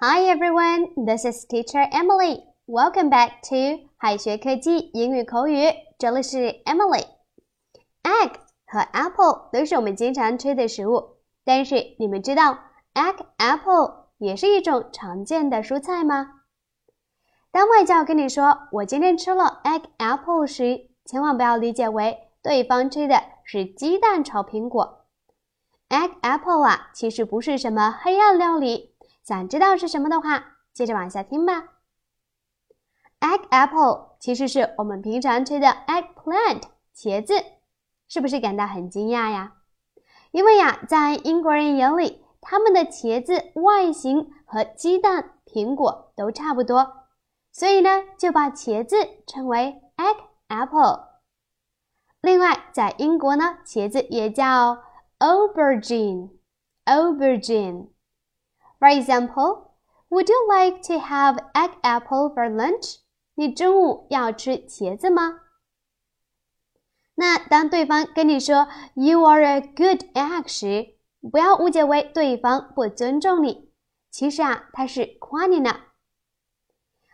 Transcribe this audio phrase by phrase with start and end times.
[0.00, 2.44] Hi everyone, this is Teacher Emily.
[2.68, 5.72] Welcome back to 海学科技英语口语。
[5.98, 7.04] 这里是 Emily。
[8.04, 8.34] Egg
[8.64, 12.56] 和 apple 都是我们经常吃的食物，但是你们知道
[12.94, 16.42] egg apple 也是一种常见的蔬菜吗？
[17.50, 25.06] 当外教跟你说我今天吃了 egg apple 时，千万不要理解为对方吃的是鸡蛋炒苹果。
[25.88, 28.94] egg apple 啊，其实不是什么黑暗料理。
[29.28, 31.74] 想知道是什么的话，接着往下听吧。
[33.20, 36.62] Egg apple 其实是我们平常吃的 eggplant
[36.96, 37.34] 茄子，
[38.08, 39.56] 是不是感到很惊讶呀？
[40.30, 46.90] 因为呀，在英国人眼里，他们的茄子外形和鸡蛋、苹果都差不多，
[47.52, 50.16] 所以呢，就把茄子称为 egg
[50.48, 51.20] apple。
[52.22, 54.78] 另外，在英国呢，茄子也叫
[55.18, 57.88] aubergine，aubergine。
[58.79, 59.71] For example,
[60.09, 62.97] would you like to have egg apple for lunch?
[63.35, 65.41] 你中午要吃茄子吗？
[67.15, 70.95] 那当对方跟你说 "You are a good egg" 时，
[71.31, 73.71] 不要误解为对方不尊重你，
[74.09, 75.79] 其实啊，他是夸你呢。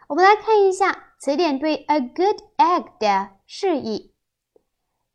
[0.07, 4.13] 我们来看一下词典对 "a good egg" 的释义。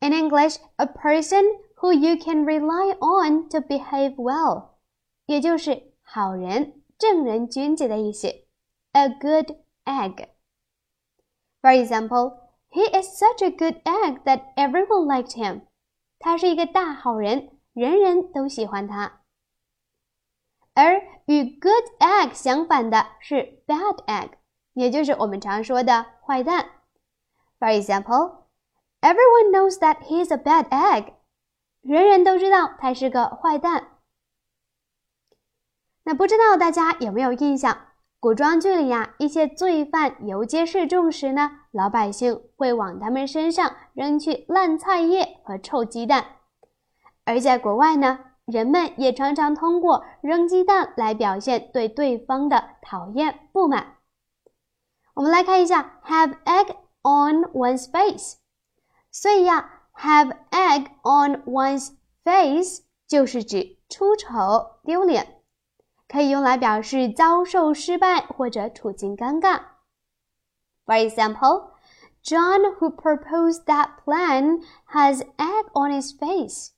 [0.00, 1.42] In English, a person
[1.76, 4.74] who you can rely on to behave well，
[5.26, 8.28] 也就是 好人、正人君子的意思。
[8.92, 10.28] A good egg.
[11.60, 12.38] For example,
[12.70, 15.62] he is such a good egg that everyone liked him.
[16.18, 19.22] 他是一个大好人，人人都喜欢他。
[20.74, 24.30] 而与 good egg 相反的是 bad egg，
[24.72, 26.68] 也就是我们常说的坏蛋。
[27.58, 28.44] For example,
[29.00, 31.14] everyone knows that he is a bad egg.
[31.80, 33.97] 人人都知道他是个坏蛋。
[36.09, 37.85] 那不知道大家有没有印象？
[38.19, 46.25] 古装剧里呀，一些罪犯游街示众时呢，老百姓会往他们身上扔去烂菜叶和臭鸡蛋。
[47.25, 53.97] 而在国外呢，人们也常常通过扔鸡蛋来表现对对方的讨厌不满。
[55.13, 56.71] 我们来看一下，have egg
[57.03, 58.37] on one's face。
[59.11, 61.91] 所以呀，have egg on one's
[62.23, 64.31] face 就是指出丑
[64.83, 65.35] 丢脸。
[66.09, 69.61] 可以用来表示遭受失败或者处境尴尬。
[70.85, 71.69] For example,
[72.23, 76.71] John, who proposed that plan, has egg on his face.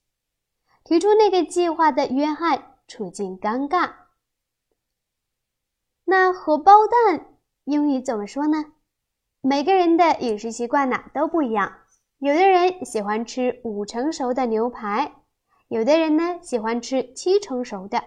[0.84, 3.94] 提出那个计划的约翰处境尴尬。
[6.04, 8.74] 那荷包蛋英语怎么说呢？
[9.40, 11.78] 每个人的饮食习惯呢都不一样。
[12.20, 15.14] 有的人喜欢吃五成熟的牛排，
[15.70, 18.04] 有的人呢喜欢吃七成熟的。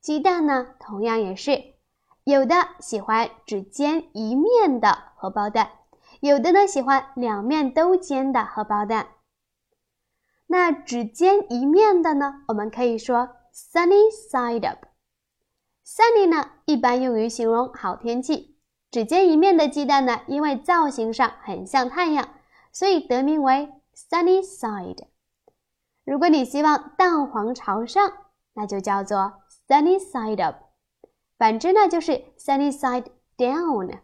[0.00, 1.74] 鸡蛋呢，同样也是，
[2.24, 5.70] 有的喜欢只煎一面的荷包蛋，
[6.20, 9.08] 有的呢喜欢两面都煎的荷包蛋。
[10.46, 14.86] 那只煎一面的呢，我们可以说 sunny side up。
[15.84, 18.56] sunny 呢，一般用于形容好天气。
[18.90, 22.26] 只煎一面的鸡蛋呢，因为造型上很像太阳，
[22.72, 25.08] 所以得名为 sunny side。
[26.04, 28.12] 如果你希望蛋黄朝上，
[28.54, 29.34] 那就叫做。
[29.68, 30.56] Sunny side up，
[31.36, 33.04] 反之呢就是 sunny side
[33.36, 34.00] down。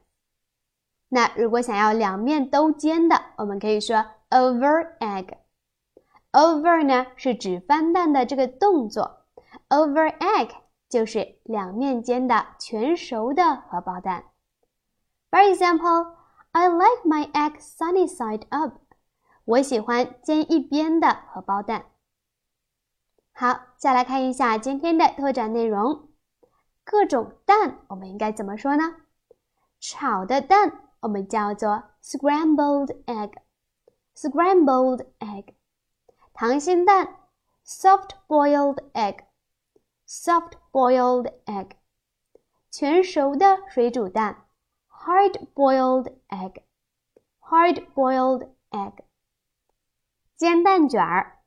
[1.09, 5.39] 那如果想要两面都煎的，我们可以说 over egg。
[6.33, 9.25] over 呢是指翻蛋的这个动作
[9.71, 10.51] ，over egg
[10.91, 14.25] 就是两面煎的全熟的荷包蛋。
[15.31, 16.15] For example,
[16.53, 18.75] I like my egg sunny side up。
[19.47, 21.87] 我喜欢煎一边的荷包蛋。
[23.37, 26.09] 好，再来看一下今天的拓展内容。
[26.85, 28.95] 各种蛋我们应该怎么说呢？
[29.81, 35.55] 炒的蛋我们叫做 scrambled egg，scrambled egg。
[36.33, 37.17] 溏心蛋
[37.67, 41.71] soft boiled egg，soft boiled egg。
[42.71, 44.47] 全熟的水煮蛋
[44.89, 48.95] hard boiled egg，hard boiled egg。
[50.37, 51.41] 煎蛋卷儿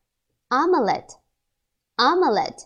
[0.49, 1.19] omelette。
[1.96, 2.64] omelette。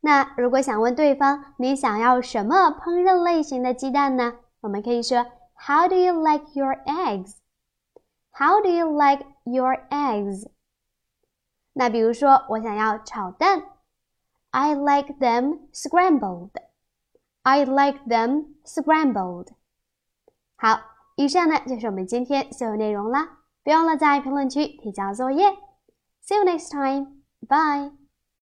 [0.00, 4.38] 那如果想问对方你想要什么烹饪类型的鸡蛋呢？
[4.60, 5.26] 我们可以说
[5.66, 7.34] How do you like your eggs?
[8.30, 10.48] How do you like your eggs?
[11.72, 13.64] 那比如说我想要炒蛋，
[14.50, 16.50] I like them scrambled.
[17.42, 19.48] I like them scrambled.
[20.56, 20.80] 好，
[21.16, 23.38] 以上呢就是我们今天所有内容啦。
[23.62, 25.50] 别忘了在评论区提交作业。
[26.24, 27.22] See you next time.
[27.46, 28.01] Bye.